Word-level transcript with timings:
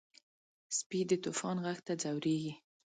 سپي 0.77 0.99
د 1.09 1.11
طوفان 1.23 1.55
غږ 1.65 1.79
ته 1.87 1.93
ځورېږي. 2.01 2.53